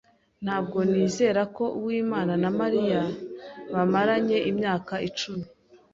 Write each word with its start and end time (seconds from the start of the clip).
Ntabwo 0.45 0.77
nizera 0.89 1.41
ko 1.55 1.63
Uwimana 1.79 2.33
na 2.43 2.49
Mariya 2.59 3.01
bamaranye 3.73 4.37
imyaka 4.51 4.93
icumi. 5.07 5.43